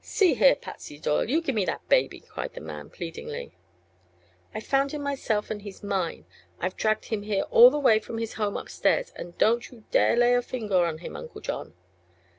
[0.00, 3.52] "See here, Patsy Doyle; you gimme that baby." cried the man, pleadingly.
[4.54, 6.24] "I found him myself, and he's mine.
[6.58, 10.16] I've dragged him here all the way from his home upstairs, an' don't you dare
[10.16, 11.16] lay a finger on him.
[11.16, 11.74] Uncle John!"